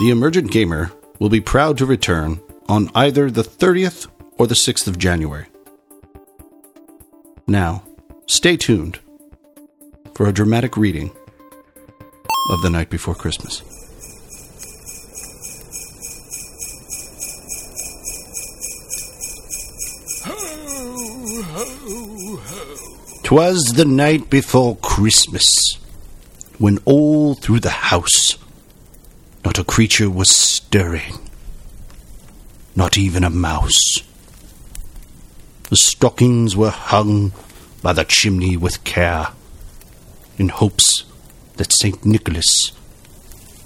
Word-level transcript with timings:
The 0.00 0.10
Emergent 0.10 0.50
Gamer 0.50 0.90
will 1.20 1.28
be 1.28 1.40
proud 1.40 1.78
to 1.78 1.86
return 1.86 2.40
on 2.68 2.90
either 2.96 3.30
the 3.30 3.44
30th 3.44 4.08
or 4.38 4.48
the 4.48 4.56
6th 4.56 4.88
of 4.88 4.98
January. 4.98 5.46
Now, 7.46 7.84
stay 8.26 8.56
tuned 8.56 8.98
for 10.14 10.26
a 10.26 10.32
dramatic 10.32 10.76
reading 10.76 11.12
of 12.50 12.62
The 12.62 12.70
Night 12.70 12.90
Before 12.90 13.14
Christmas. 13.14 13.62
Twas 23.22 23.72
the 23.76 23.84
night 23.84 24.28
before 24.28 24.76
Christmas, 24.78 25.46
when 26.58 26.78
all 26.84 27.34
through 27.36 27.60
the 27.60 27.70
house 27.70 28.36
not 29.44 29.58
a 29.58 29.64
creature 29.64 30.08
was 30.08 30.34
stirring, 30.34 31.18
not 32.74 32.96
even 32.96 33.24
a 33.24 33.30
mouse. 33.30 34.02
The 35.70 35.76
stockings 35.76 36.56
were 36.56 36.70
hung 36.70 37.32
by 37.82 37.92
the 37.92 38.04
chimney 38.04 38.56
with 38.56 38.84
care, 38.84 39.28
in 40.38 40.48
hopes 40.48 41.04
that 41.56 41.72
St. 41.72 42.04
Nicholas 42.04 42.72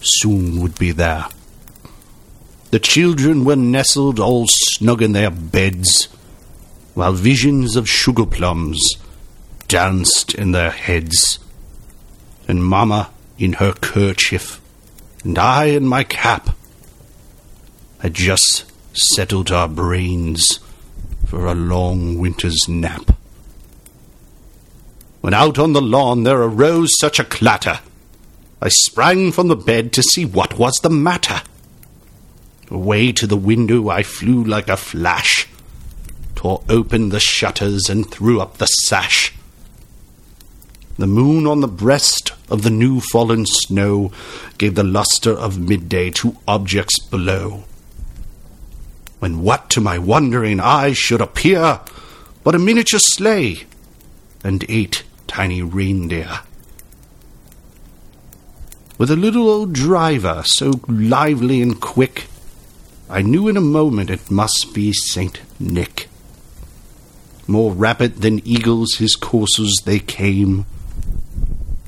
soon 0.00 0.60
would 0.60 0.78
be 0.78 0.92
there. 0.92 1.26
The 2.70 2.80
children 2.80 3.44
were 3.44 3.56
nestled 3.56 4.20
all 4.20 4.46
snug 4.48 5.02
in 5.02 5.12
their 5.12 5.30
beds, 5.30 6.06
while 6.94 7.12
visions 7.12 7.76
of 7.76 7.88
sugar 7.88 8.26
plums 8.26 8.96
danced 9.68 10.34
in 10.34 10.52
their 10.52 10.70
heads, 10.70 11.38
and 12.48 12.64
Mamma 12.64 13.10
in 13.38 13.54
her 13.54 13.72
kerchief, 13.72 14.59
and 15.24 15.38
I 15.38 15.66
in 15.66 15.86
my 15.86 16.04
cap, 16.04 16.56
had 18.00 18.14
just 18.14 18.64
settled 18.92 19.50
our 19.50 19.68
brains 19.68 20.58
for 21.26 21.46
a 21.46 21.54
long 21.54 22.18
winter's 22.18 22.68
nap. 22.68 23.14
When 25.20 25.34
out 25.34 25.58
on 25.58 25.74
the 25.74 25.82
lawn 25.82 26.22
there 26.22 26.42
arose 26.42 26.98
such 26.98 27.18
a 27.18 27.24
clatter, 27.24 27.80
I 28.62 28.68
sprang 28.68 29.32
from 29.32 29.48
the 29.48 29.56
bed 29.56 29.92
to 29.94 30.02
see 30.02 30.24
what 30.24 30.58
was 30.58 30.74
the 30.82 30.90
matter. 30.90 31.42
Away 32.70 33.12
to 33.12 33.26
the 33.26 33.36
window 33.36 33.88
I 33.88 34.02
flew 34.02 34.42
like 34.44 34.68
a 34.68 34.76
flash, 34.76 35.46
tore 36.34 36.62
open 36.68 37.10
the 37.10 37.20
shutters 37.20 37.90
and 37.90 38.10
threw 38.10 38.40
up 38.40 38.58
the 38.58 38.66
sash. 38.66 39.34
The 41.00 41.06
moon 41.06 41.46
on 41.46 41.62
the 41.62 41.66
breast 41.66 42.34
of 42.50 42.62
the 42.62 42.68
new 42.68 43.00
fallen 43.00 43.46
snow 43.46 44.12
gave 44.58 44.74
the 44.74 44.84
luster 44.84 45.32
of 45.32 45.58
midday 45.58 46.10
to 46.10 46.36
objects 46.46 46.98
below. 46.98 47.64
When 49.18 49.40
what 49.40 49.70
to 49.70 49.80
my 49.80 49.96
wondering 49.96 50.60
eyes 50.60 50.98
should 50.98 51.22
appear 51.22 51.80
but 52.44 52.54
a 52.54 52.58
miniature 52.58 53.00
sleigh 53.00 53.64
and 54.44 54.62
eight 54.68 55.04
tiny 55.26 55.62
reindeer. 55.62 56.40
With 58.98 59.10
a 59.10 59.16
little 59.16 59.48
old 59.48 59.72
driver 59.72 60.42
so 60.44 60.82
lively 60.86 61.62
and 61.62 61.80
quick, 61.80 62.26
I 63.08 63.22
knew 63.22 63.48
in 63.48 63.56
a 63.56 63.62
moment 63.62 64.10
it 64.10 64.30
must 64.30 64.74
be 64.74 64.92
Saint 64.92 65.40
Nick. 65.58 66.10
More 67.46 67.72
rapid 67.72 68.16
than 68.16 68.46
eagles 68.46 68.96
his 68.98 69.16
coursers 69.16 69.78
they 69.86 69.98
came, 69.98 70.66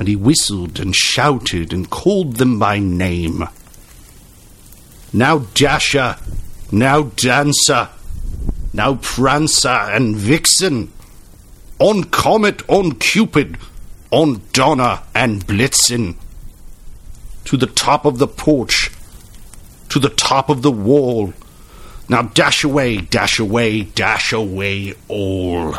and 0.03 0.09
he 0.09 0.17
whistled 0.17 0.81
and 0.81 0.97
shouted 0.97 1.73
and 1.73 1.89
called 1.89 2.35
them 2.35 2.59
by 2.59 2.81
name. 2.81 3.45
Now 5.13 5.47
Dasher, 5.55 6.17
now 6.73 7.03
Dancer, 7.03 7.89
now 8.73 8.97
Prancer 8.97 9.69
and 9.69 10.17
Vixen, 10.17 10.93
on 11.79 12.03
Comet, 12.03 12.69
on 12.69 12.97
Cupid, 12.97 13.59
on 14.11 14.43
Donner 14.53 15.03
and 15.15 15.47
Blitzen, 15.47 16.17
to 17.45 17.57
the 17.57 17.69
top 17.69 18.05
of 18.05 18.19
the 18.19 18.27
porch, 18.27 18.91
to 19.89 20.01
the 20.01 20.09
top 20.09 20.49
of 20.51 20.63
the 20.63 20.73
wall. 20.73 21.33
Now 22.09 22.23
dash 22.23 22.65
away, 22.65 22.97
dash 22.97 23.39
away, 23.39 23.85
dash 23.85 24.33
away 24.33 24.95
all 25.07 25.77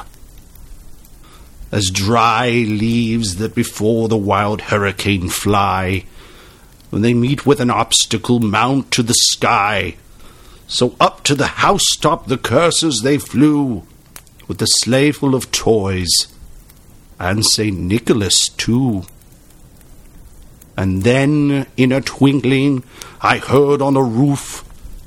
as 1.73 1.89
dry 1.89 2.49
leaves 2.49 3.37
that 3.37 3.55
before 3.55 4.07
the 4.07 4.15
wild 4.15 4.61
hurricane 4.61 5.27
fly, 5.27 6.05
when 6.91 7.01
they 7.01 7.15
meet 7.15 7.47
with 7.47 7.59
an 7.59 7.71
obstacle 7.71 8.39
mount 8.39 8.91
to 8.91 9.01
the 9.01 9.15
sky. 9.15 9.95
So 10.67 10.95
up 10.99 11.23
to 11.23 11.33
the 11.33 11.47
housetop 11.47 12.27
the 12.27 12.37
curses 12.37 13.01
they 13.01 13.17
flew, 13.17 13.87
with 14.47 14.59
the 14.59 14.67
sleigh 14.67 15.11
full 15.11 15.33
of 15.33 15.51
toys, 15.51 16.11
and 17.19 17.43
St. 17.43 17.75
Nicholas 17.75 18.49
too. 18.49 19.05
And 20.77 21.01
then, 21.01 21.65
in 21.75 21.91
a 21.91 22.01
twinkling, 22.01 22.83
I 23.19 23.39
heard 23.39 23.81
on 23.81 23.95
the 23.95 24.03
roof 24.03 24.63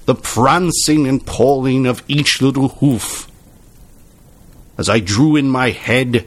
the 0.07 0.17
prancing 0.17 1.07
and 1.07 1.25
pawing 1.25 1.87
of 1.87 2.03
each 2.09 2.43
little 2.43 2.69
hoof. 2.69 3.31
As 4.77 4.89
I 4.89 4.99
drew 4.99 5.37
in 5.37 5.49
my 5.49 5.71
head 5.71 6.27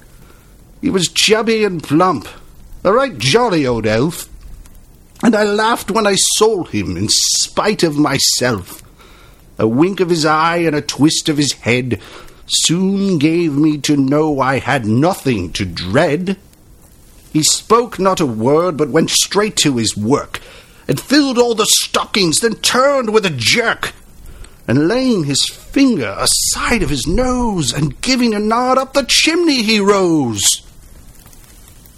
He 0.81 0.89
was 0.89 1.07
chubby 1.07 1.63
and 1.63 1.81
plump, 1.81 2.27
a 2.83 2.91
right 2.91 3.15
jolly 3.15 3.67
old 3.67 3.85
elf, 3.85 4.27
and 5.23 5.35
I 5.35 5.43
laughed 5.43 5.91
when 5.91 6.07
I 6.07 6.15
saw 6.15 6.63
him 6.63 6.97
in 6.97 7.07
spite 7.07 7.83
of 7.83 7.99
myself. 7.99 8.81
A 9.59 9.67
wink 9.67 9.99
of 9.99 10.09
his 10.09 10.25
eye 10.25 10.57
and 10.57 10.75
a 10.75 10.81
twist 10.81 11.29
of 11.29 11.37
his 11.37 11.53
head 11.53 12.01
soon 12.47 13.19
gave 13.19 13.53
me 13.53 13.77
to 13.77 13.95
know 13.95 14.39
I 14.39 14.57
had 14.57 14.87
nothing 14.87 15.53
to 15.53 15.65
dread. 15.65 16.37
He 17.31 17.43
spoke 17.43 17.99
not 17.99 18.19
a 18.19 18.25
word, 18.25 18.75
but 18.75 18.89
went 18.89 19.11
straight 19.11 19.55
to 19.57 19.77
his 19.77 19.95
work, 19.95 20.41
and 20.87 20.99
filled 20.99 21.37
all 21.37 21.53
the 21.53 21.67
stockings, 21.67 22.39
then 22.39 22.55
turned 22.55 23.13
with 23.13 23.25
a 23.27 23.29
jerk, 23.29 23.93
and 24.67 24.87
laying 24.87 25.25
his 25.25 25.45
finger 25.47 26.15
aside 26.17 26.81
of 26.81 26.89
his 26.89 27.05
nose, 27.05 27.71
and 27.71 28.01
giving 28.01 28.33
a 28.33 28.39
nod 28.39 28.79
up 28.79 28.93
the 28.93 29.03
chimney 29.03 29.61
he 29.61 29.79
rose. 29.79 30.63